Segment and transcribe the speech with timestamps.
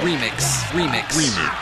[0.00, 1.52] Remix, remix, remix.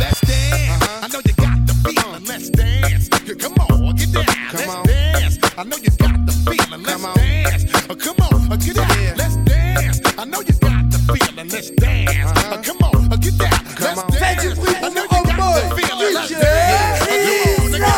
[0.00, 0.82] Let's dance.
[1.02, 2.24] I know you got the feeling.
[2.24, 3.08] Let's dance.
[3.10, 4.24] Come on, get down.
[4.54, 5.38] Let's dance.
[5.58, 6.82] I know you got the feeling.
[6.82, 7.90] Let's dance.
[7.90, 9.16] Uh, Come on, uh, get down.
[9.18, 10.00] Let's dance.
[10.16, 11.48] I know you got the feeling.
[11.50, 12.38] Let's dance.
[12.38, 13.50] Uh, Come on, uh, get down.
[13.80, 14.58] Let's dance.
[14.82, 16.14] I know you got the feeling.
[16.14, 17.02] Let's dance.
[17.02, 17.92] Uh, Come on, nigga.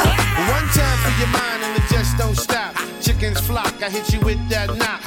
[0.51, 2.75] One time for your mind and it just don't stop.
[3.01, 5.01] Chickens flock, I hit you with that knock.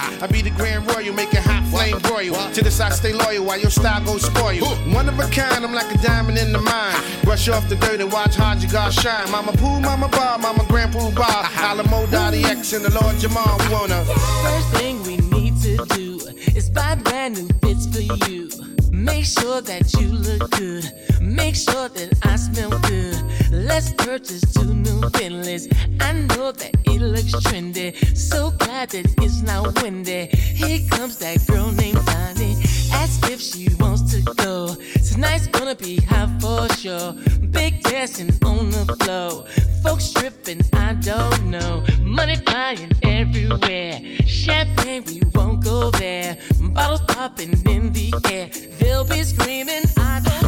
[0.55, 2.33] Grand royal, make hot flame broil.
[2.53, 4.65] To this I stay loyal while your style goes spoil.
[4.93, 6.95] One of a kind, I'm like a diamond in the mine.
[7.23, 9.29] Brush off the dirt and watch you got shine.
[9.31, 11.45] Mama Pooh, Mama Bob, Mama Grandpa Bob.
[11.55, 13.57] Alamo Dottie X and the Lord Jamal.
[13.71, 14.03] Wanna.
[14.43, 16.19] First thing we need to do
[16.55, 18.49] is buy brand new fits for you.
[18.91, 20.85] Make sure that you look good.
[21.21, 23.21] Make sure that I smell good.
[23.55, 25.69] Let's purchase two new Bentleys.
[26.01, 27.95] I know that it looks trendy.
[28.15, 30.25] So glad that it's not windy.
[30.27, 32.57] Here comes that girl named Bonnie.
[32.91, 34.75] Ask if she wants to go.
[35.09, 37.13] Tonight's gonna be hot for sure.
[37.51, 39.45] Big dancing on the floor.
[39.81, 41.85] Folks stripping, I don't know.
[42.01, 44.01] Money flying everywhere.
[44.25, 46.37] Champagne, we won't go there.
[46.59, 48.49] Bottles popping in the air.
[48.79, 50.44] They'll be screaming, I don't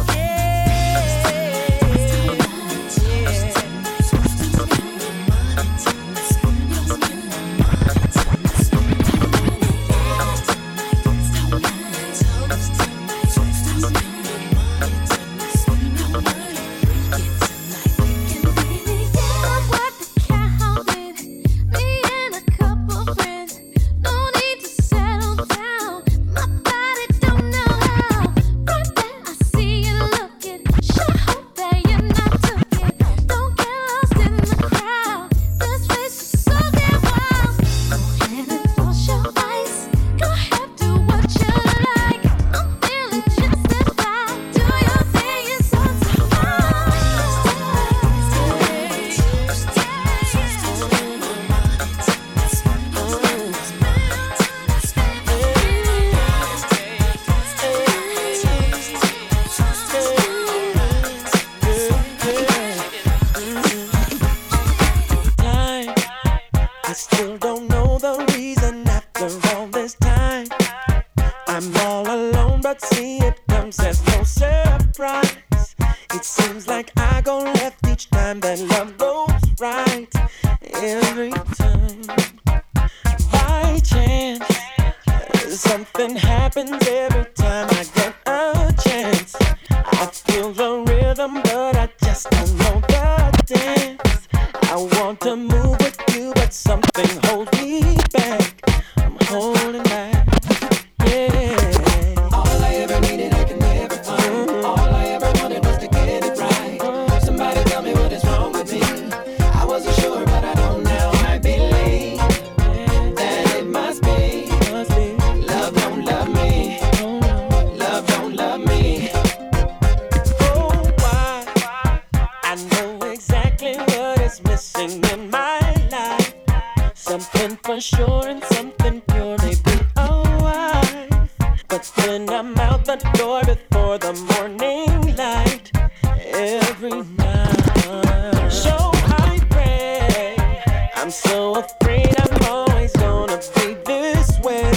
[141.58, 144.72] afraid I'm always gonna be this way.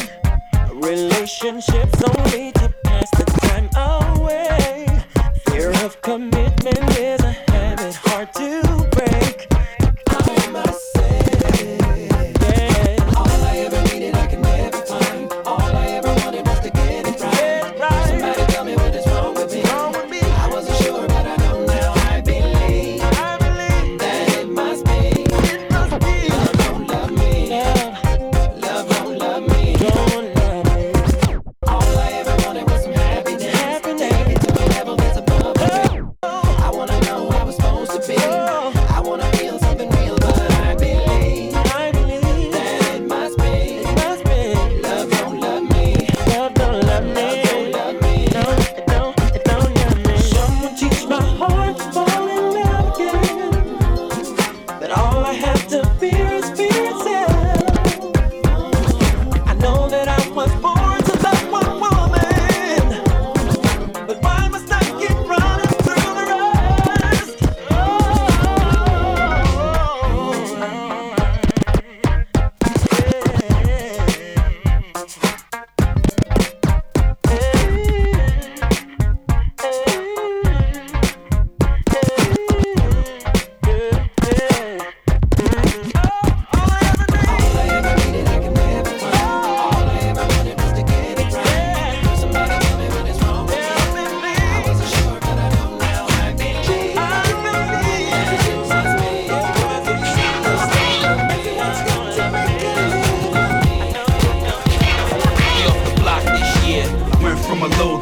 [0.73, 2.70] Relationships only to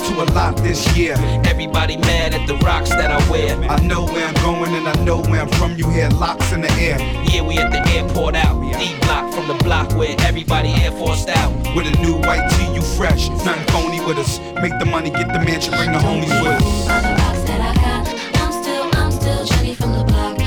[0.10, 1.16] to a lot this year.
[1.46, 3.56] Everybody mad at the rocks that I wear.
[3.70, 5.76] I know where I'm going and I know where I'm from.
[5.78, 6.98] You hear locks in the air.
[7.30, 8.62] Yeah, we at the airport out.
[8.80, 11.52] D block from the block where everybody Air Force out.
[11.76, 13.30] With a new white tee, you fresh.
[13.46, 14.40] Nothing phony with us.
[14.62, 16.90] Make the money, get the mansion, bring the homies with us.
[16.90, 18.08] All the rocks that I got,
[18.42, 20.39] I'm still, I'm still Jenny from the block.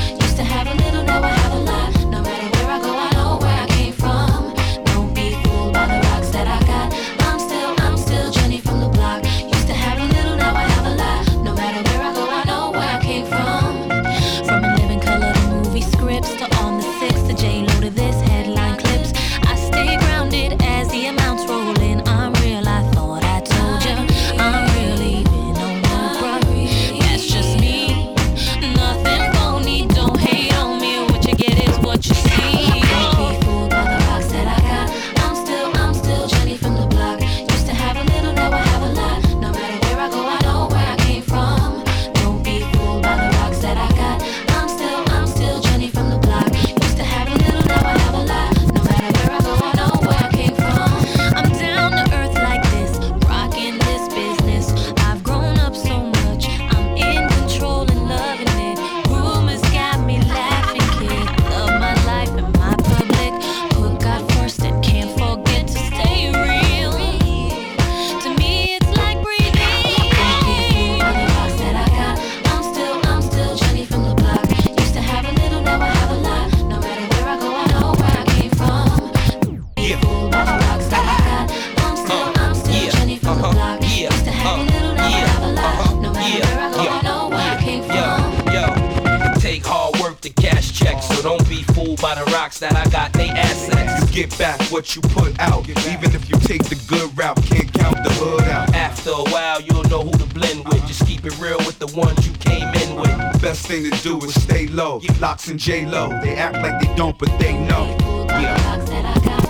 [92.15, 94.15] by the rocks that I got, they assets.
[94.15, 97.73] You get back what you put out, even if you take the good route, can't
[97.73, 98.75] count the hood out.
[98.75, 100.75] After a while, you'll know who to blend with.
[100.75, 100.87] Uh-huh.
[100.87, 103.43] Just keep it real with the ones you came in with.
[103.43, 105.01] Best thing to do is stay low.
[105.21, 107.97] LOX and J Lo, they act like they don't, but they know.
[108.29, 109.42] Yeah.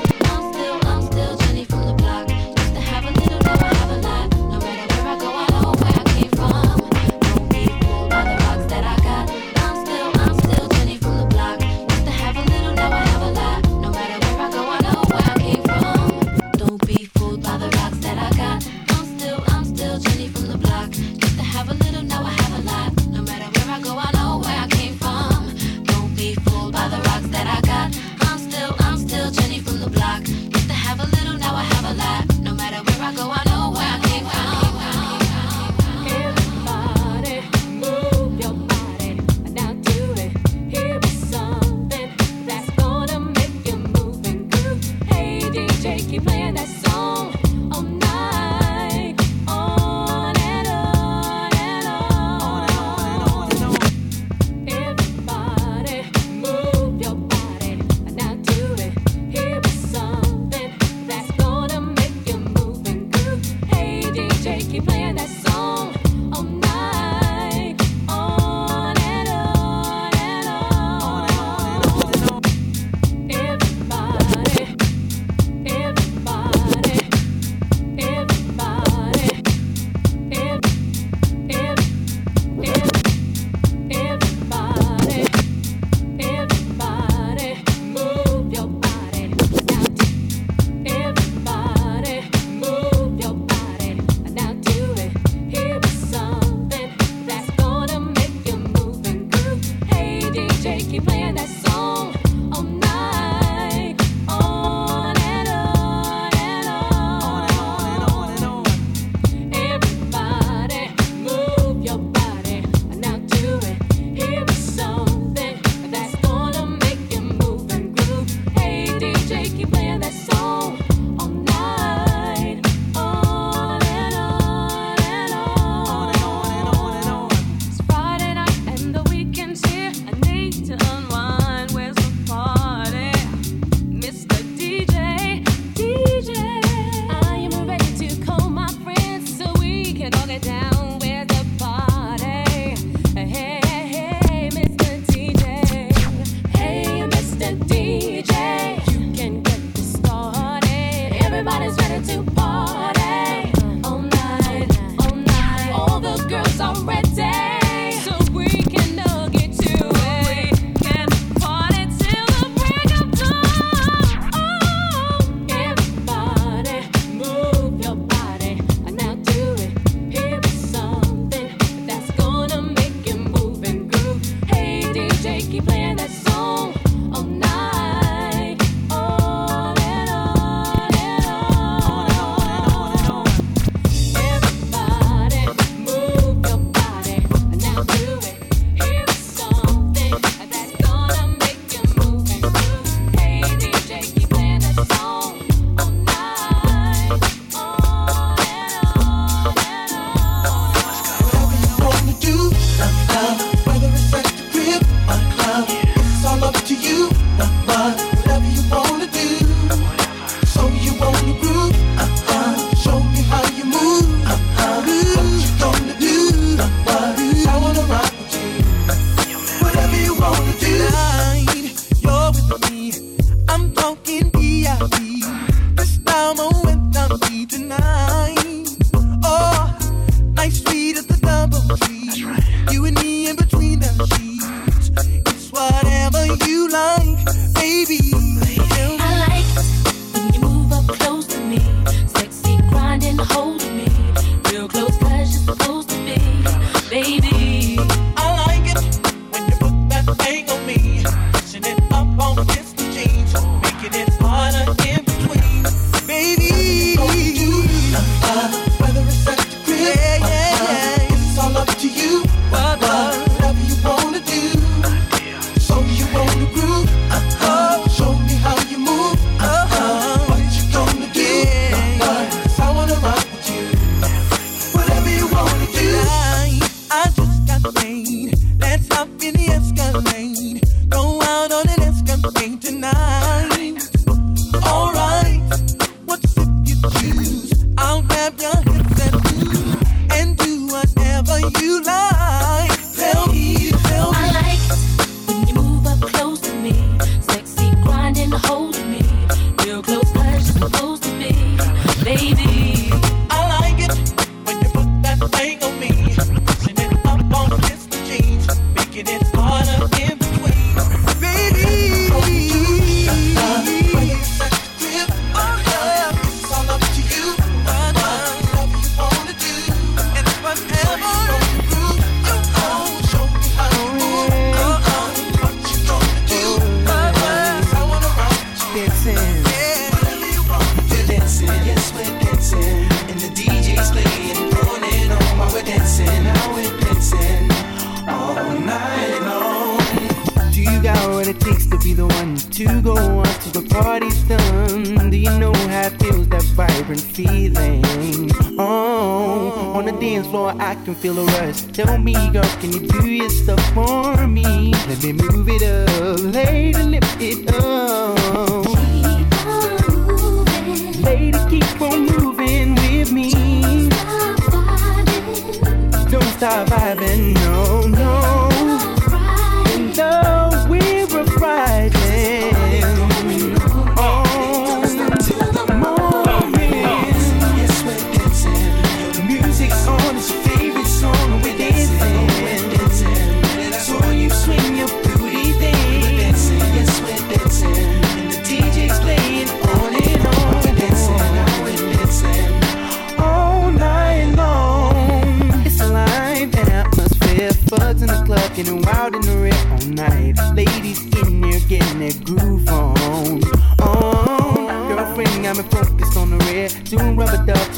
[350.85, 351.63] can feel the rush.
[351.73, 354.73] Tell me, girl, can you do your stuff for me?
[354.89, 357.72] Let me move it up, lady, lift it up.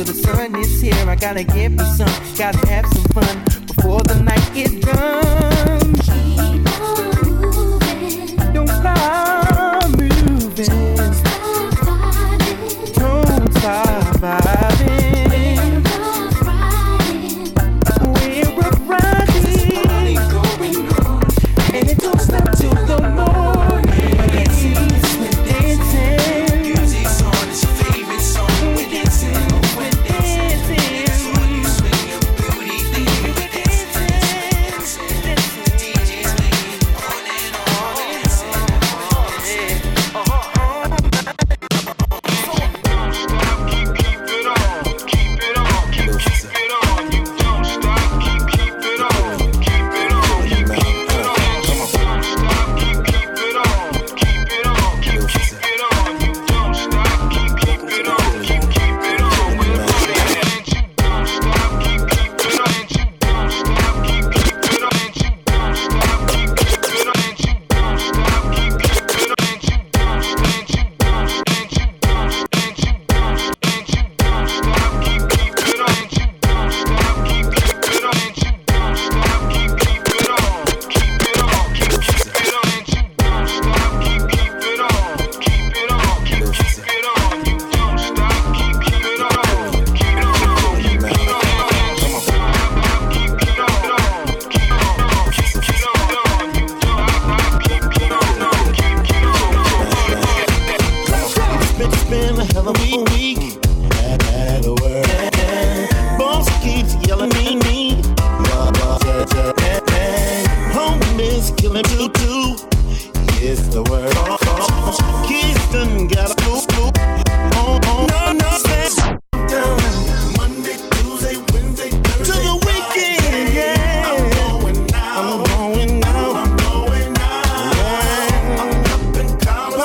[0.04, 0.94] the sun is here.
[1.08, 2.93] I gotta give you some, gotta have some.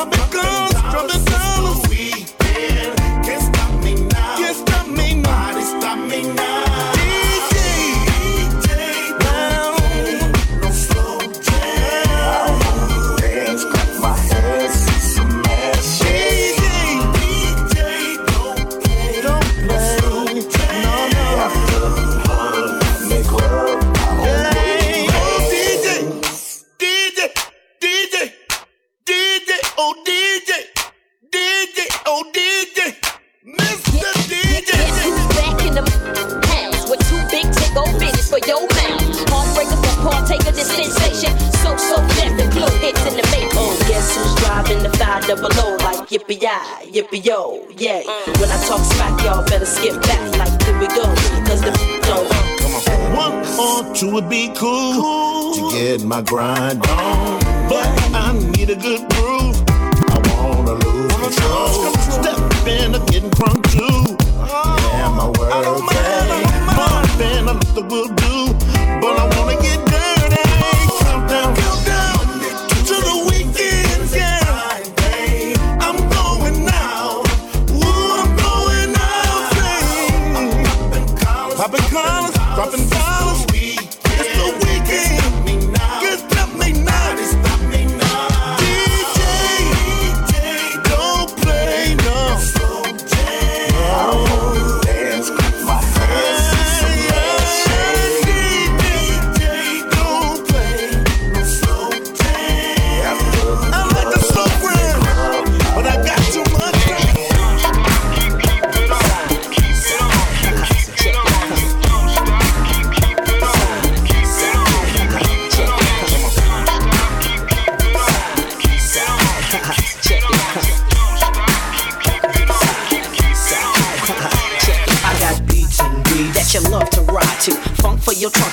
[0.05, 0.48] my girl.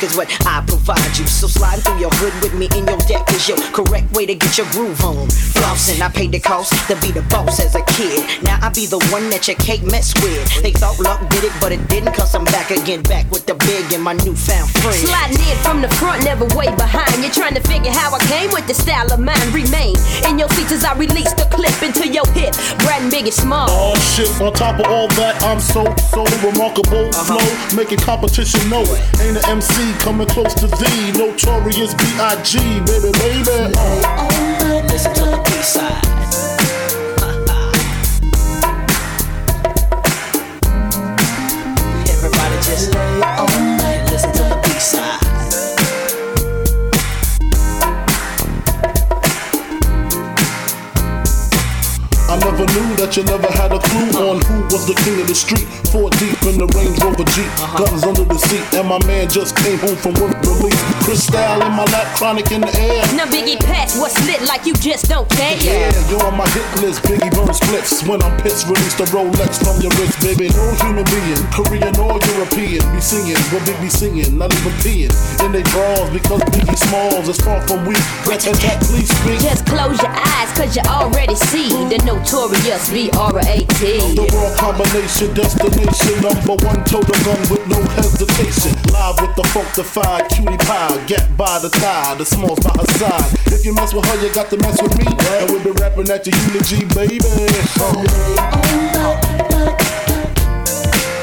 [0.02, 1.26] Is what I provide you.
[1.26, 4.34] So slide through your hood with me in your deck is your correct way to
[4.34, 5.28] get your groove on.
[5.52, 8.24] Flossing, I paid the cost to be the boss as a kid.
[8.42, 10.40] Now I be the one that your cake mess with.
[10.62, 13.54] They thought luck did it, but it didn't, cause I'm back again, back with the
[13.68, 14.96] big and my newfound friend.
[14.96, 17.20] Sliding in from the front, never way behind.
[17.20, 19.36] You're trying to figure how I came with the style of mine.
[19.52, 19.94] Remain
[20.24, 22.56] in your seats as I release the clip into your hip.
[22.80, 23.68] Brad and Big and Small.
[23.68, 27.12] Oh shit, on top of all that, I'm so, so remarkable.
[27.12, 27.36] Uh-huh.
[27.36, 29.02] Flow, making competition know it.
[29.20, 31.12] Ain't an MC coming close to thee.
[31.12, 32.56] Notorious B.I.G.,
[32.88, 33.74] baby, baby.
[33.74, 36.15] Lay on the mistletoe side.
[52.96, 55.68] That you never had a clue on who was the king of the street.
[55.92, 57.84] Four deep in the Range Rover Jeep, uh-huh.
[57.84, 60.80] guns under the seat, and my man just came home from work release.
[61.04, 63.04] Crystal in my lap, chronic in the air.
[63.14, 65.56] Now Biggie pass what's lit like you just don't care.
[65.60, 68.02] Yeah, you're on my hit list, Biggie burn splits.
[68.02, 70.48] When I'm pissed, release the Rolex from your wrist, baby.
[70.56, 75.14] No human being, Korean or European, be singing what Big be singing, not even peeing
[75.44, 78.00] in they drawers because Biggie Smalls is far from weak.
[78.26, 79.40] Rat tat tat, please speak.
[79.40, 84.14] Just close your eyes, cause you already see the notorious B-R-A-T.
[84.16, 88.72] The world combination, destination, number one total gun with no hesitation.
[88.88, 93.52] Live with the funkified cutie pie, get by the thigh, the smalls by her side.
[93.52, 96.08] If you mess with her, you got to mess with me, and we'll be rapping
[96.08, 97.20] at your eulogy, baby.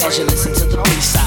[0.05, 1.22] As you listen to the B-side.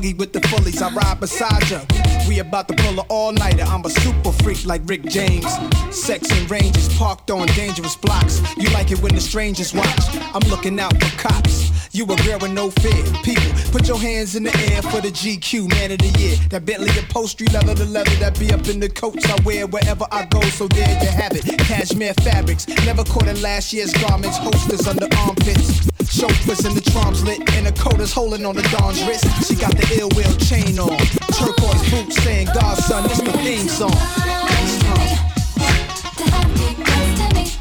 [0.00, 1.80] Buggy with the fullies, I ride beside ya.
[2.26, 3.64] We about to pull a all nighter.
[3.64, 5.46] I'm a super freak like Rick James.
[5.90, 8.40] Sex and ranges parked on dangerous blocks.
[8.56, 10.04] You like it when the strangers watch.
[10.34, 11.70] I'm looking out for cops.
[11.92, 13.04] You a girl with no fear.
[13.24, 16.36] People, put your hands in the air for the GQ man of the year.
[16.48, 20.06] That Bentley upholstery leather to leather that be up in the coats I wear wherever
[20.10, 20.40] I go.
[20.40, 21.44] So there you have it.
[21.58, 24.38] Cashmere fabrics, never caught in last year's garments.
[24.38, 25.89] Holsters under armpits.
[26.08, 29.24] Chauffeurs in the trams lit, and the coat is holding on the Dawn's wrist.
[29.46, 30.96] She got the ill will chain on.
[31.36, 33.92] Turquoise boots saying, Godson, this the theme song.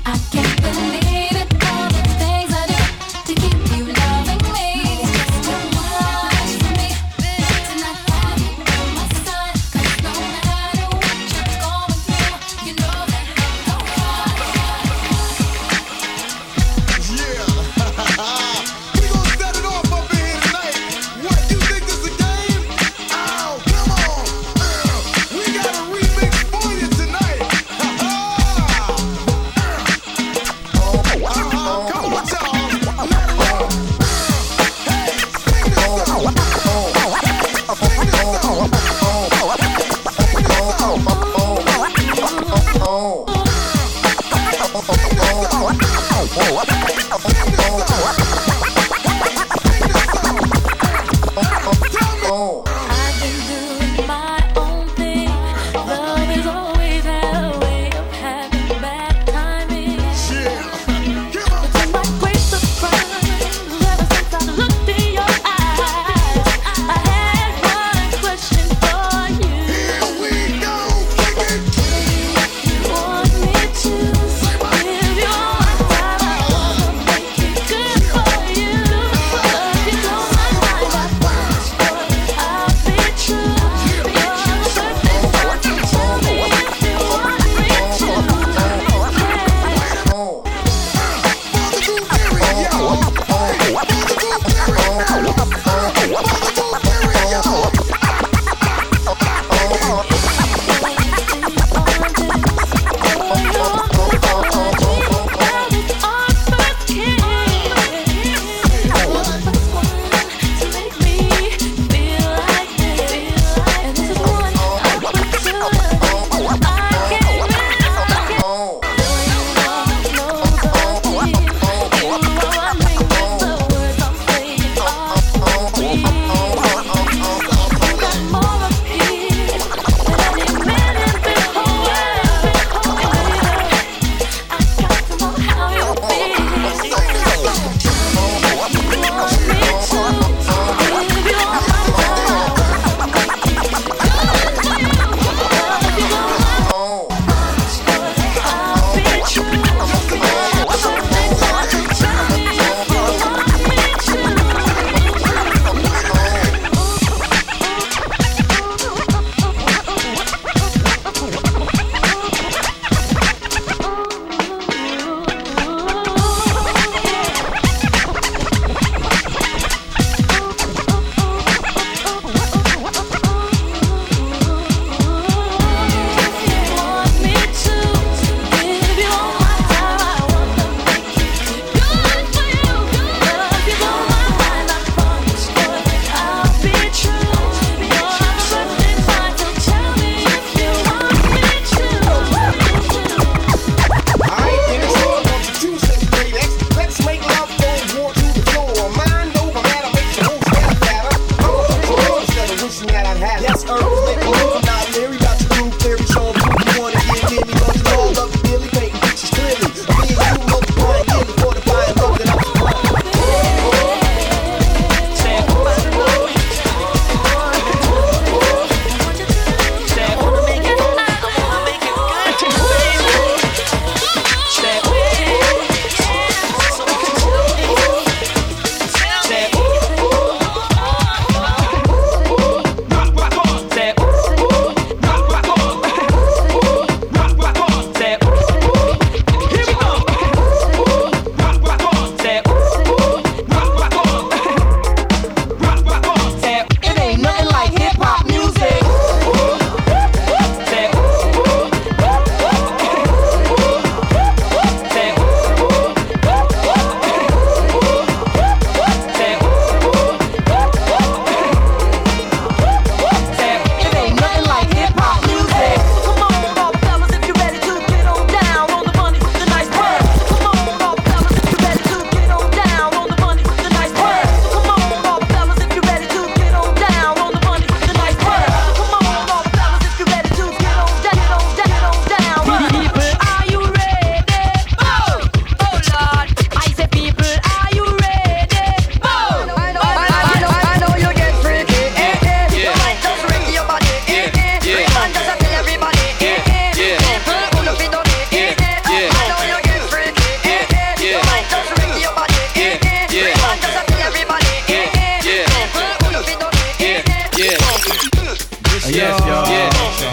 [0.06, 0.39] Have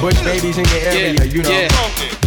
[0.07, 1.51] Bush Babees in the area, you know.
[1.51, 2.26] Yeah.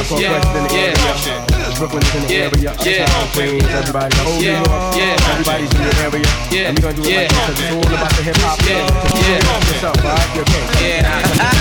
[0.00, 0.32] Coast Yeah.
[0.32, 0.96] West in the Yeah.
[0.96, 1.76] area.
[1.76, 2.48] Brooklyn is in the Yeah.
[2.48, 2.70] area.
[2.84, 3.04] Yeah.
[3.04, 4.16] Uptown Queens, everybody.
[4.24, 4.60] Old Yeah.
[4.60, 5.30] New York, Yeah.
[5.32, 6.30] everybody's in the area.
[6.50, 6.68] Yeah.
[6.68, 7.20] And we gonna do it Yeah.
[7.20, 8.56] like this 'cause it's all about the hip hop.
[8.64, 8.76] Yeah.
[8.76, 8.80] Yeah.
[8.80, 9.44] Yeah.
[9.44, 10.28] What's up, alright?
[10.34, 10.62] You okay?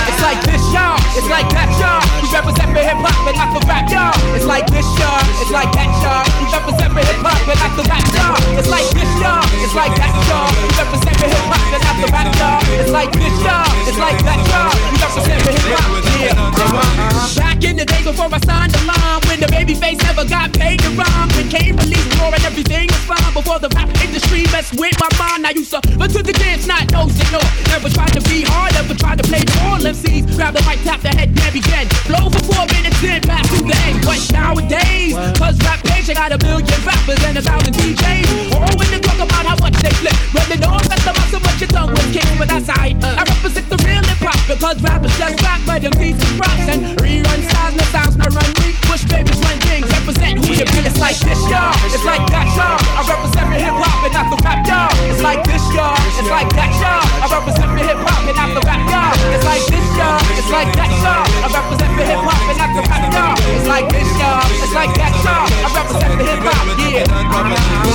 [0.09, 0.97] It's like this, y'all.
[1.19, 2.03] It's like that, y'all.
[2.23, 4.15] We represent for hip hop and not for rap, y'all.
[4.35, 5.19] It's like this, y'all.
[5.41, 6.23] It's like that, y'all.
[6.39, 8.39] We represent for hip hop and not for rap, y'all.
[8.59, 9.43] It's like this, y'all.
[9.63, 10.47] It's like that, y'all.
[10.63, 12.59] We represent for hip hop and not for rap, y'all.
[12.79, 13.67] It's like this, y'all.
[13.89, 14.71] It's like that, y'all.
[14.91, 15.87] We represent for hip hop.
[16.19, 16.33] Yeah.
[16.39, 17.39] Uh-huh.
[17.39, 20.53] Back in the days before I signed the line, when the baby face never got
[20.53, 24.45] paid to rhyme, when came release war and everything was fine before the rap industry
[24.53, 25.47] messed with my mind.
[25.47, 27.41] I used to but to the dance, not nose to know.
[27.73, 30.29] Never tried to be hard, never tried to play all MCs.
[30.37, 31.89] Grab the mic, tap the head, then begin.
[32.05, 34.05] Blow for four minutes, then pass to the end.
[34.05, 38.53] But nowadays, cause rap page, I got a million rappers and a thousand DJs.
[38.53, 40.13] All when they talk about how much they flip.
[40.37, 42.93] Running on at the mouth so much your tongue was kicked, but that's alright.
[43.01, 46.79] I represent the real hip hop because rappers just rap, but beats and props and
[47.01, 48.75] rerun styles, no sounds, run weak.
[48.89, 50.79] Bush Babees, run things, represent who you be.
[50.85, 51.73] It's like this, y'all.
[51.89, 52.79] It's like that, y'all.
[52.97, 54.91] I represent hip hop and not the rap, y'all.
[55.09, 55.97] It's like this, y'all.
[56.17, 57.05] It's like that, y'all.
[57.21, 59.13] I represent hip hop and not the rap, y'all.
[59.33, 60.19] It's like this, y'all.
[60.37, 61.25] It's like that, y'all.
[61.43, 63.35] I represent for hip hop and not the rap, y'all.
[63.55, 64.43] It's like this, y'all.
[64.63, 65.47] It's like that, y'all.
[65.51, 67.19] I represent for hip hop, yeah.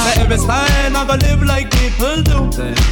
[0.04, 2.38] Say every style I go live like people do.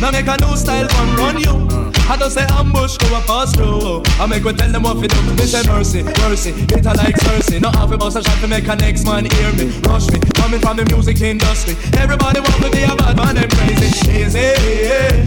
[0.00, 1.92] Now make a new style come run you.
[2.08, 4.02] I don't say ambush go a pass through.
[4.18, 5.20] I make we tell them what to do.
[5.36, 7.60] Me say mercy, mercy, bitter like Cersei.
[7.60, 10.18] No half a bust a shot to make a next man hear me, rush me.
[10.34, 13.88] Coming from the music industry, everybody want to be a bad man and crazy.
[14.12, 14.52] Easy,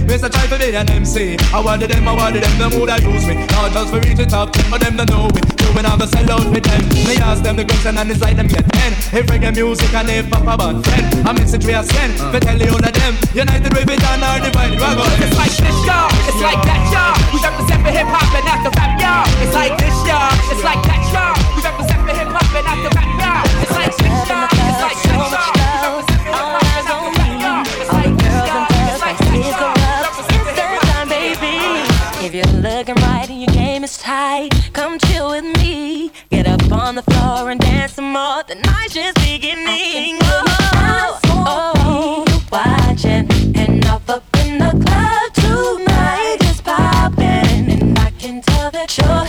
[0.05, 0.29] Mr.
[0.29, 1.37] Try to be an MC.
[1.53, 3.35] I wanted them, I wanted them, them would I use me.
[3.55, 5.41] Not just for reach the top, but them to know me.
[5.75, 6.87] Doing all the sell out with them.
[7.03, 8.95] Me ask them the question and inside them get ten.
[9.11, 12.15] If reggae music and if pop a band friend, I message we a send.
[12.31, 12.55] But uh.
[12.55, 14.71] tell you all of them, united we be done or divided.
[14.71, 15.03] we go.
[15.19, 16.07] It's like this, y'all.
[16.31, 17.19] It's like that, y'all.
[17.27, 19.27] We represent for hip hop and not the rap, y'all.
[19.43, 20.31] It's like this, y'all.
[20.47, 21.35] It's like that, y'all.
[21.51, 23.43] We represent for hip hop and not the rap, y'all.
[23.59, 24.54] It's like this, y'all.
[38.43, 40.19] The night's just beginning.
[40.21, 43.31] Oh, oh, oh, watching.
[43.55, 49.24] And off up in the club tonight is popping, and I can tell that you're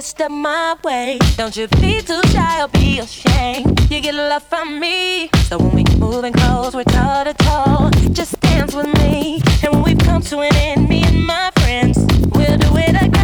[0.00, 1.18] Just step my way.
[1.36, 3.78] Don't you be too shy or be ashamed.
[3.90, 5.28] You get love from me.
[5.48, 7.90] So when we move and close, we're toe to toe.
[8.10, 9.42] Just dance with me.
[9.62, 11.98] And when we've come to an end, me and my friends,
[12.34, 13.19] we'll do it again.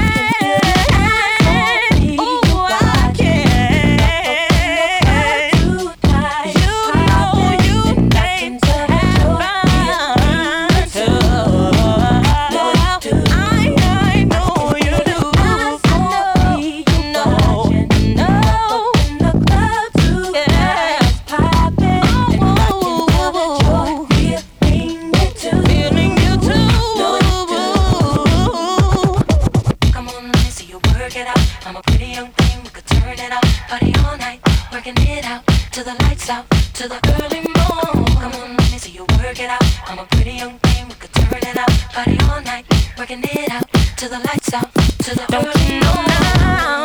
[35.76, 38.06] To the lights out, to the early morn.
[38.16, 39.62] Come on, let me see you work it out.
[39.86, 41.68] I'm a pretty young thing, we could turn it out.
[41.92, 42.64] Party all night,
[42.96, 43.70] working it out.
[43.98, 46.06] To the lights out, to the early morn.
[46.40, 46.84] Now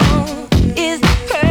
[0.75, 1.50] is the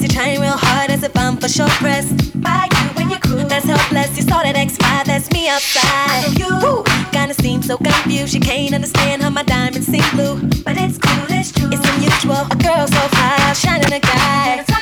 [0.00, 0.06] you?
[0.06, 3.44] You're trying real hard as if I'm for sure pressed by you and your crew.
[3.44, 4.16] That's helpless.
[4.16, 6.38] You saw that X5, that's me outside.
[6.38, 6.84] you Woo.
[7.12, 8.34] kinda seem so confused.
[8.34, 11.70] You can't understand how my diamonds seem blue, but it's cool, it's true.
[11.72, 12.46] It's unusual.
[12.50, 14.75] A girl so fly, shining a guy.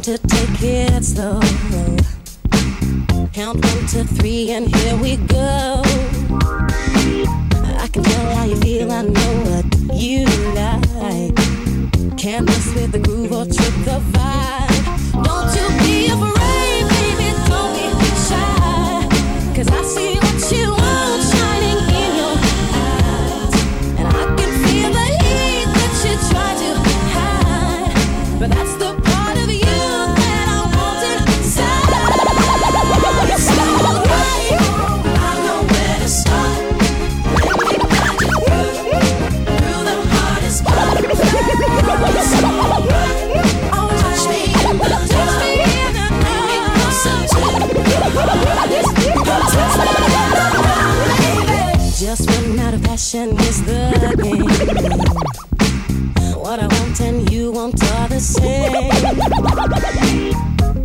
[0.00, 1.40] Time to take it slow.
[3.32, 5.82] Count one to three, and here we go.
[7.78, 10.24] I can tell how you feel, I know what you
[10.54, 11.36] like.
[12.16, 15.24] Can't mess with the groove or trip the vibe.
[15.24, 19.08] Don't you be afraid, baby, don't be shy.
[19.54, 20.19] Cause I see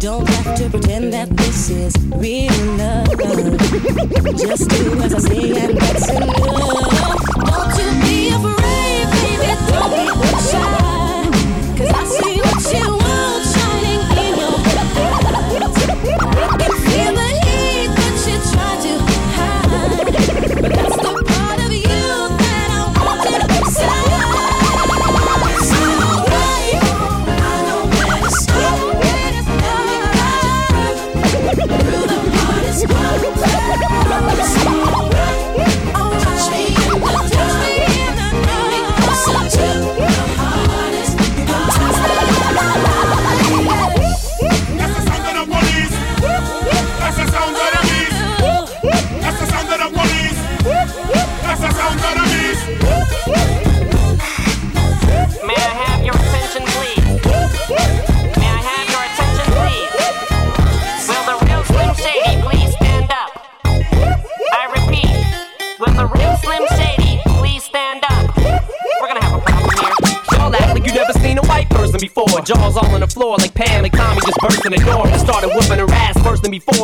[0.06, 3.08] Don't have to pretend that this is real love.
[4.38, 7.15] Just do as I say and that's enough.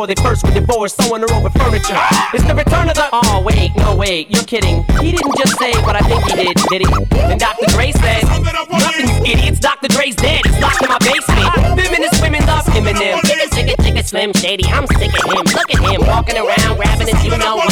[0.02, 0.06] Before.
[0.06, 1.96] They first were divorced, sewing her over furniture.
[2.34, 3.08] It's the return of the.
[3.12, 4.84] Oh wait, no wait, you're kidding.
[5.00, 7.18] He didn't just say what I think he did, did he?
[7.18, 7.66] And Dr.
[7.70, 9.60] Dre said, nothing, you idiots.
[9.60, 9.88] Dr.
[9.88, 10.42] Dre's dead.
[10.44, 11.78] It's locked in my basement.
[11.78, 13.18] Feminist women love Eminem.
[13.22, 14.64] Chicka, chicka, chicka, Slim Shady.
[14.66, 15.44] I'm sick of him.
[15.54, 17.71] Look at him walking around grabbing his you know what,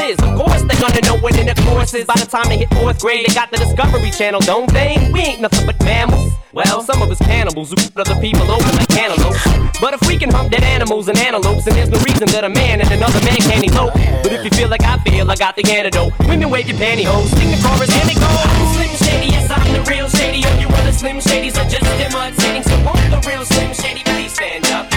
[0.00, 0.18] is.
[0.18, 2.04] Of course, they're gonna know what in the course is.
[2.04, 4.96] By the time they hit fourth grade, they got the Discovery Channel, don't they?
[5.12, 6.32] We ain't nothing but mammals.
[6.52, 9.40] Well, some of us cannibals who put other people over like cantaloupes.
[9.80, 12.50] But if we can hump dead animals and antelopes, then there's no reason that a
[12.50, 13.94] man and another man can't elope.
[14.22, 16.12] But if you feel like I feel, I got the antidote.
[16.28, 18.46] Women wave your pantyhose, sing the chorus and it goes.
[18.52, 20.44] I'm Slim Shady, yes I'm the real Shady.
[20.44, 22.62] All you other Slim Shadys are just imitating.
[22.62, 24.91] So won't the real Slim Shady please stand up?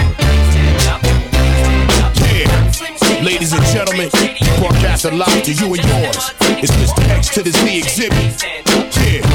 [3.26, 4.08] Ladies and gentlemen,
[4.60, 6.30] broadcast a live to you and yours.
[6.62, 7.08] It's Mr.
[7.08, 8.40] X to the Z exhibit.
[9.02, 9.26] Yeah.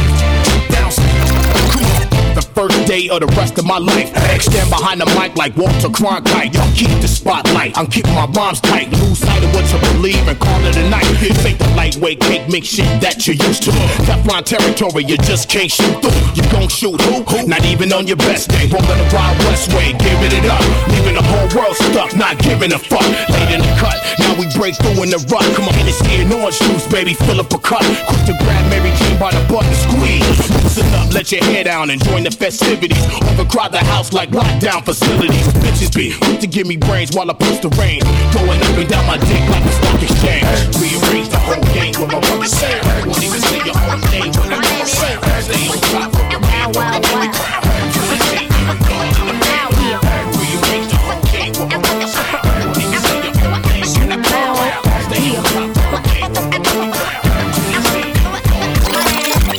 [2.34, 4.08] The first day of the rest of my life.
[4.42, 6.54] Stand behind the mic like Walter Cronkite.
[6.54, 7.78] Y'all keep the spotlight.
[7.78, 8.90] I'm keeping my bombs tight.
[8.94, 11.61] Lose sight of what you believe and call it a night.
[12.02, 13.72] Lightweight cake mix shit that you're used to.
[14.10, 16.18] Teflon territory, you just can't shoot through.
[16.34, 17.22] You gon' shoot who?
[17.24, 17.48] who?
[17.48, 18.66] Not even on your best day.
[18.70, 20.62] Rolling the Wild West way, giving it up.
[20.90, 23.06] Leaving the whole world stuck, not giving a fuck.
[23.30, 25.46] Late in the cut, now we break through in the rut.
[25.54, 27.86] Come on, Hennessy and orange juice, baby, fill up a cup.
[28.10, 30.26] Quick to grab Mary Jane by the butt and squeeze.
[30.50, 33.04] Loosen up, let your hair down and join the festivities.
[33.38, 35.48] Overcrowd the house like lockdown facilities.
[35.62, 38.04] Bitches be quick to give me brains while I push the reins.
[38.34, 40.48] Going up and down my dick like a stock exchange.
[40.82, 43.08] Rearrange the whole game mother sound.
[43.08, 43.76] Won't even say your
[44.12, 45.22] name when on sound.
[45.44, 47.30] Stay on top of the man, when I'm on the
[49.42, 49.72] ground.
[50.38, 52.42] Rearrange the whole game with my mother sound.
[52.66, 53.72] Won't even say your name when
[54.02, 54.58] on the ground.
[55.08, 56.94] Stay on top of the game when I'm on the ground.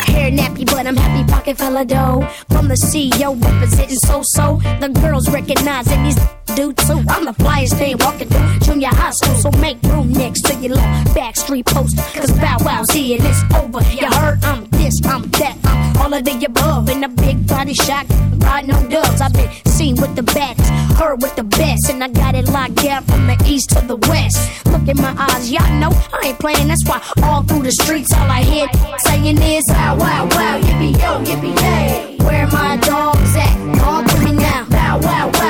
[0.09, 2.29] Hair nappy, but I'm happy pocket full of dough.
[2.51, 4.61] From the CEO representing so so.
[4.81, 6.19] The girls recognizing these
[6.55, 7.03] do too.
[7.09, 10.75] I'm the flyest thing walking through junior high school, so make room next to your
[10.77, 11.97] little backstreet post.
[12.15, 13.83] Cause Bow Wow's here and it's over.
[13.95, 16.89] You heard I'm this, I'm that, I'm all of the above.
[16.89, 18.07] In a big body shot,
[18.39, 19.21] riding on dubs.
[19.21, 22.77] I've been seen with the baddest, heard with the best, and I got it locked
[22.77, 24.67] down from the east to the west.
[24.67, 26.69] Look in my eyes, y'all know I ain't playing.
[26.69, 28.67] That's why all through the streets, all I hear
[28.99, 32.17] saying is wow, wow, wow, yippee yo, yippee yay.
[32.25, 33.79] Where my dogs at?
[33.79, 34.67] Talk to me now.
[34.71, 35.42] Wow, wow, wow,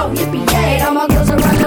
[0.00, 0.80] yo, yippee yay.
[0.80, 1.59] All my girls around the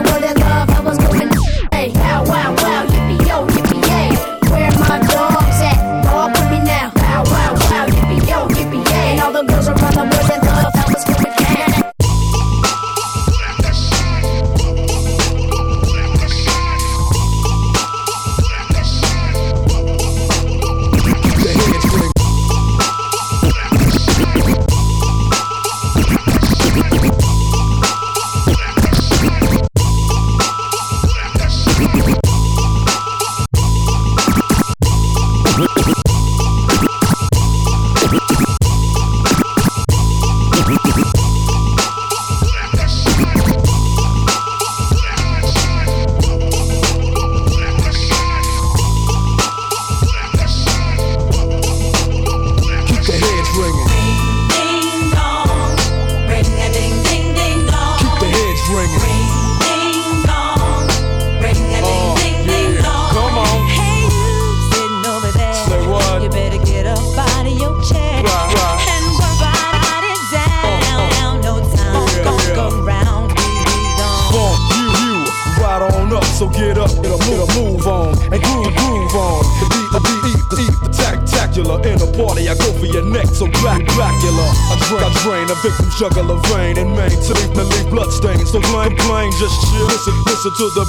[90.54, 90.86] to the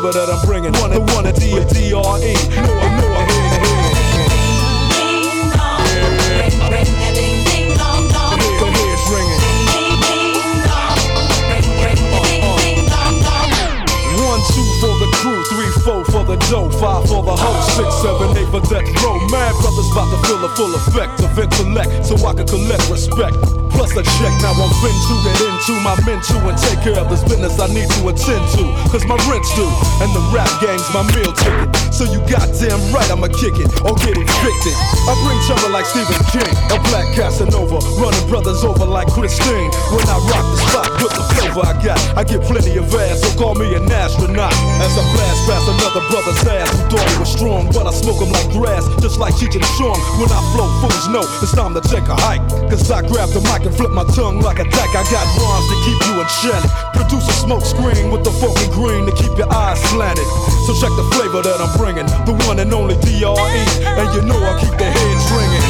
[0.00, 0.72] flavor that I'm bringing.
[0.80, 2.32] One and one at D A D R E.
[2.32, 4.00] Know I know I hear it, hear it.
[8.60, 9.40] The head's ringing.
[14.20, 17.88] One, two for the crew, three, four for the dough, five for the hoe, six,
[18.00, 19.18] seven, eight for death row.
[19.28, 23.36] Mad brothers about to feel the full effect of intellect, so I can collect respect.
[23.72, 27.08] Plus a check, now I'm fin to get into my men and take care of
[27.08, 28.64] this business I need to attend to.
[28.90, 29.70] Cause my rent's due,
[30.02, 31.70] and the rap game's my meal ticket.
[31.94, 34.76] So you goddamn right I'ma kick it or get evicted.
[35.06, 39.70] I bring trouble like Stephen King, a black Casanova, running brothers over like Christine.
[39.92, 43.22] When I rock the spot with the flavor I got, I get plenty of ass,
[43.22, 44.52] so call me an astronaut.
[44.80, 48.20] As I blast past another brother's ass who thought he was strong, but I smoke
[48.20, 49.98] him like grass, just like Cheech and Chong.
[50.20, 52.44] When I flow, fools know it's time to take a hike.
[52.70, 54.94] Cause I grab the mic and flip my tongue like a dyke.
[54.94, 56.70] I got rhymes to keep you enchanted.
[56.94, 60.26] Produce a smoke screen with the funky green to keep your eyes slanted.
[60.66, 64.38] So check the flavor that I'm bringing, the one and only DRE, and you know
[64.38, 65.64] I keep the heads ringing.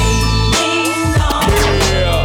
[1.92, 2.19] Yeah.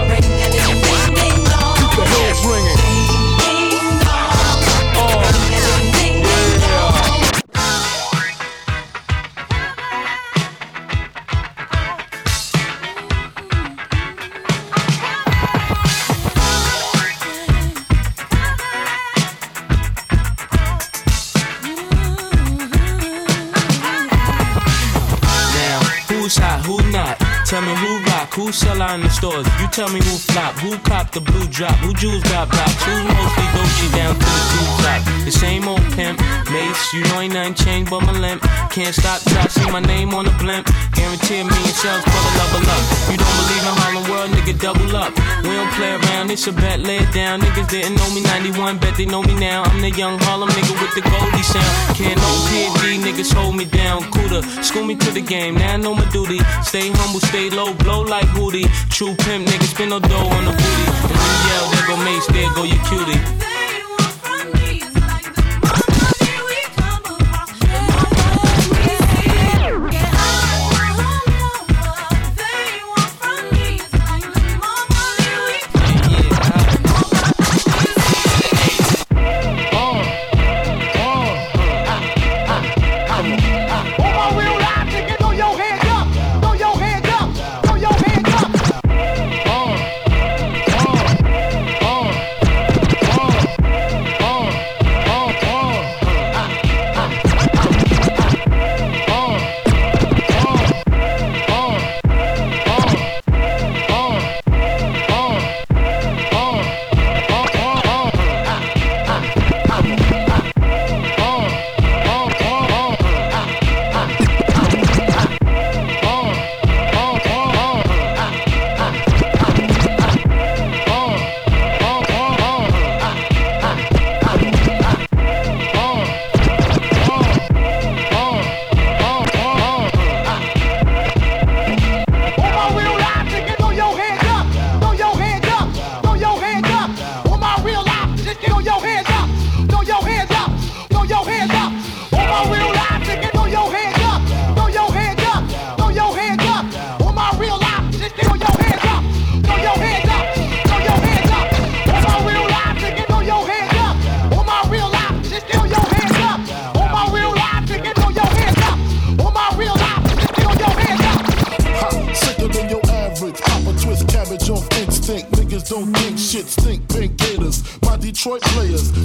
[28.35, 29.47] Who sell out in the stores.
[29.59, 32.91] You tell me who flop, who cop the blue drop, who jewels got blocks, who
[33.07, 35.01] mostly Dolce down to the two top.
[35.25, 36.19] The same old pimp,
[36.51, 38.41] mace, you know ain't nothing changed but my limp.
[38.69, 40.67] Can't stop till see my name on the blimp.
[40.93, 42.83] Guarantee a million sales for the level up.
[43.09, 45.11] You don't believe in Harlem World, nigga, double up.
[45.43, 47.41] We don't play around, it's a bet, lay it down.
[47.41, 49.63] Niggas didn't know me 91, bet they know me now.
[49.63, 51.97] I'm the young Harlem nigga with the Goldie sound.
[51.97, 54.03] Can't no PD, niggas hold me down.
[54.11, 56.39] Cooler, school me to the game, now I know my duty.
[56.63, 58.67] Stay humble, stay low, blow like Hootie.
[58.89, 60.85] True pimp, niggas spin no dough on the booty.
[61.11, 63.54] And you yell, there go Mace, there go your cutie.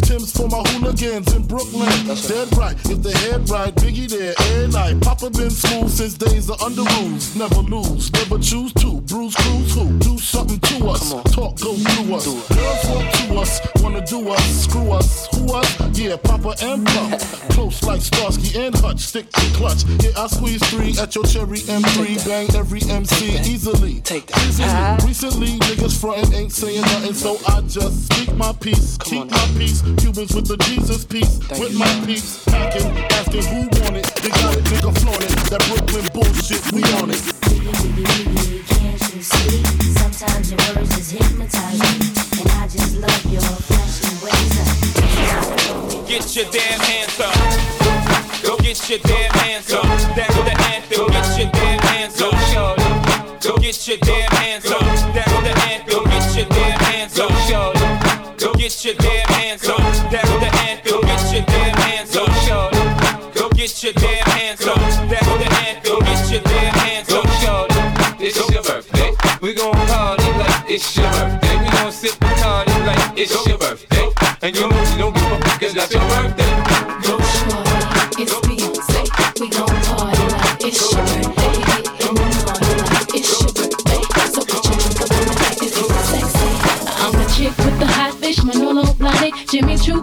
[0.00, 1.88] Tim's for my hooligans in Brooklyn.
[2.06, 2.76] Dead right.
[2.86, 5.00] If the head right, Biggie there every night.
[5.00, 7.36] Papa been smooth since days of Underoos.
[7.36, 8.12] Never lose.
[8.12, 9.00] Never choose to.
[9.02, 9.98] Bruise, cruise who?
[9.98, 11.12] Do something to us.
[11.32, 12.26] Talk go through us.
[12.26, 15.98] Girls want to us, wanna do us, screw us, who us?
[15.98, 17.48] Yeah, Papa and Puff.
[17.50, 19.84] Close like Starsky and Hutch, stick to clutch.
[20.02, 24.00] Yeah, I squeeze three at your cherry M3, bang every MC easily.
[24.00, 24.38] Take that.
[24.46, 25.08] Easily.
[25.08, 29.82] Recently, niggas frontin' ain't saying nothing, so I just speak my peace, keep my peace.
[29.96, 32.86] Cubans with the Jesus piece, with my peace, packing,
[33.16, 34.06] asking who want it.
[34.22, 35.30] They got it, nigga flaunt it.
[35.50, 37.22] That Brooklyn bullshit, we on it.
[38.70, 39.62] Can't you see?
[39.98, 44.54] Sometimes your words just hypnotize me, and I just love your flashy ways.
[46.06, 47.34] Get your damn hands up.
[48.42, 49.84] Go get your damn hands up.
[50.14, 51.06] That's the anthem.
[51.10, 52.36] Get your damn hands up.
[53.42, 54.80] Go get your damn hands up.
[54.80, 56.04] That's the anthem.
[56.04, 58.09] Get your damn hands up.
[58.40, 59.76] Go get your damn hands up.
[60.10, 61.00] That's the anthem.
[61.02, 63.34] Get your damn hands up.
[63.34, 64.76] Go get your damn hands up.
[65.10, 65.98] That's the anthem.
[66.00, 67.26] Get your damn hands up.
[68.18, 69.12] It's your birthday.
[69.42, 71.58] We gon' party like it's your birthday.
[71.58, 74.08] We gon' sip and party like it's your birthday.
[74.40, 75.19] And you know don't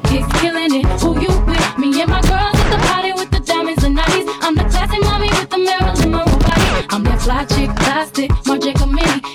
[0.09, 0.85] Jimmy killing it.
[1.01, 1.77] Who you with?
[1.77, 4.27] Me and my girls at the party with the diamonds and nighties.
[4.41, 6.87] I'm the classy mommy with the Marilyn Monroe body.
[6.89, 9.26] I'm that fly chick, plastic, Marc Mini.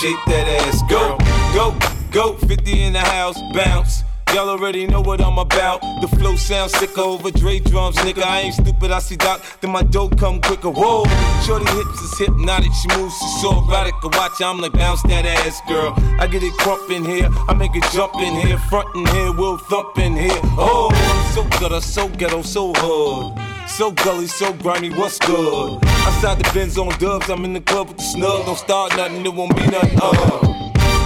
[0.00, 1.18] Shake that ass, girl.
[1.54, 1.76] Go,
[2.12, 4.04] go, 50 in the house, bounce.
[4.32, 5.80] Y'all already know what I'm about.
[6.02, 8.22] The flow sounds sicker over Dre drums, nigga.
[8.22, 10.70] I ain't stupid, I see Doc, then my dough come quicker.
[10.70, 11.04] Whoa,
[11.44, 13.94] shorty hips is hypnotic, she moves, she's so erotic.
[14.02, 15.94] I watch, I'm like bounce that ass, girl.
[16.20, 19.32] I get it crump in here, I make it jump in here, front in here,
[19.32, 20.40] we'll thump in here.
[20.58, 23.47] Oh, I'm so gutter, so ghetto, so hood.
[23.78, 25.78] So gully, so grimy, what's good?
[25.84, 28.44] Outside the Benz on dubs, I'm in the club with the snug.
[28.44, 29.96] Don't start nothing, it won't be nothing.
[30.02, 30.10] Uh.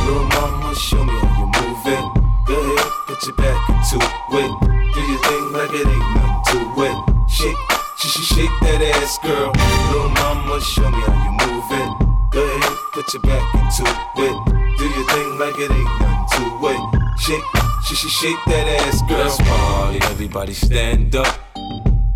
[0.08, 2.04] Little mama, show me how you move it.
[2.48, 4.52] Go ahead, put your back into it.
[4.88, 6.96] Do your thing like it ain't nothing to it.
[7.28, 7.60] Shake,
[8.00, 9.52] sh sh shake that ass, girl.
[9.92, 11.92] Little mama, show me how you move it.
[12.32, 14.36] Go ahead, put your back into it.
[14.80, 17.20] Do your thing like it ain't nothing to it.
[17.20, 17.44] Shake,
[17.84, 19.18] sh sh shake that ass, girl.
[19.18, 21.51] Let's party, everybody stand up.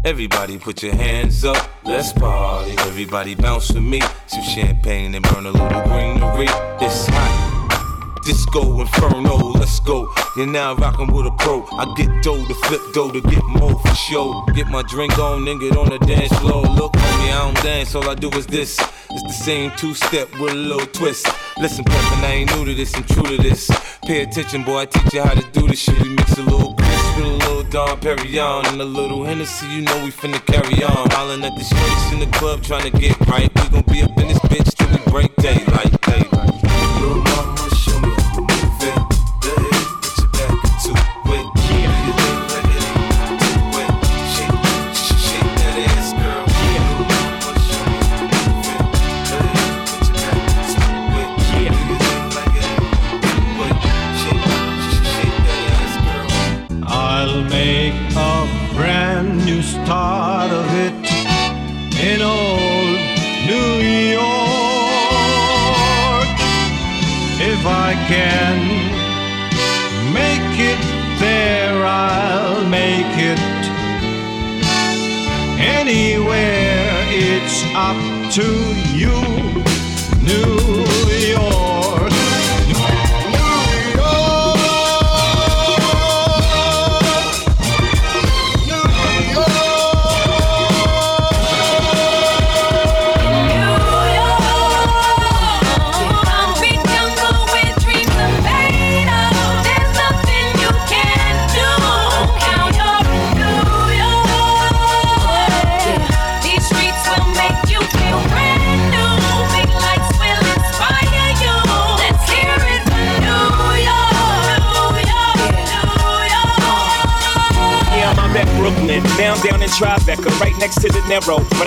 [0.07, 2.77] Everybody put your hands up, let's party.
[2.79, 4.01] Everybody bounce with me.
[4.29, 6.47] Some champagne and burn a little greenery.
[6.81, 8.23] It's hot.
[8.25, 10.09] Disco Inferno, let's go.
[10.37, 11.67] You're now rocking with a pro.
[11.73, 14.45] I get dough to flip dough to get more for show.
[14.55, 16.63] Get my drink on and get on the dance floor.
[16.63, 18.79] Look, homie, I don't dance, all I do is this.
[19.11, 21.27] It's the same two step with a little twist.
[21.59, 23.69] Listen, Peppin, I ain't new to this, I'm true to this.
[24.05, 26.01] Pay attention, boy, I teach you how to do this shit.
[26.01, 29.83] We mix a little Chris with a little Dom Perignon and a little Hennessy, you
[29.83, 31.11] know we finna carry on.
[31.11, 33.51] Hollin' at the streets in the club trying to get right.
[33.55, 36.26] We gon' be up in this bitch till we break daylight, daylight.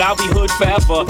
[0.00, 1.09] But I'll be hood forever.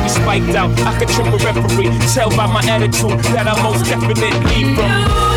[0.03, 1.97] be spiked out, I could trip a referee.
[2.13, 5.30] Tell by my attitude that I most definitely from.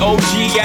[0.00, 0.63] OG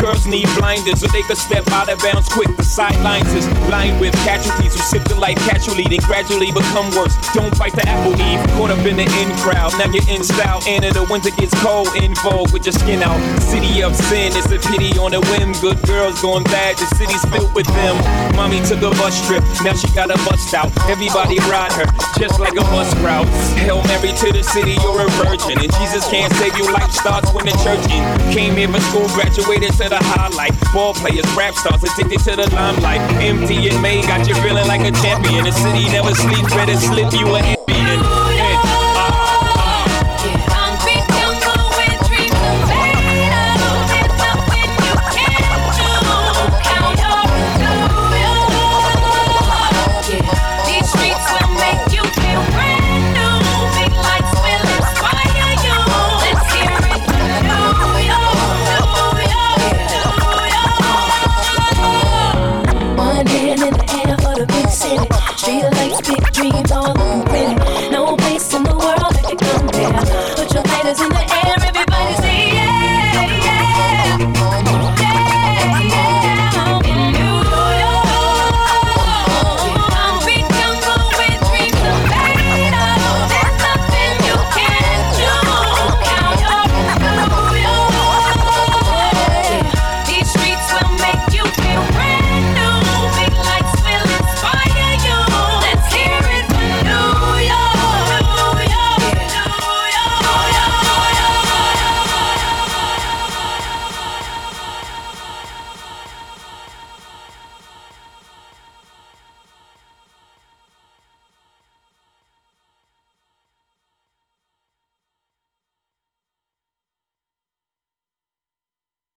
[0.00, 2.48] girls need blinders so they can step out of bounds quick.
[2.56, 7.14] The sidelines is lined with casualties who sip the life casually, then gradually become worse.
[7.34, 9.72] Don't fight the apple eve, caught up in the in crowd.
[9.78, 13.02] Now you're in style, and in the winter gets cold, in vogue with your skin
[13.02, 13.18] out.
[13.40, 15.52] City of sin, it's a pity on a whim.
[15.60, 17.96] Good girls going bad, the city's filled with them.
[18.36, 20.70] Mommy took a bus trip, now she got a bust out.
[20.88, 21.86] Everybody ride her,
[22.18, 23.28] just like a bus route.
[23.58, 26.66] Hail Mary to the city, you're a virgin, and Jesus can't save you.
[26.72, 28.02] Life starts when the church in.
[28.32, 30.52] Came here for school, graduated to the highlight.
[30.72, 33.00] Ball players, rap stars, addicted to the limelight.
[33.20, 35.44] MDMA got you feeling like a champion.
[35.44, 38.21] The city never sleeps, better slip you an Ambien.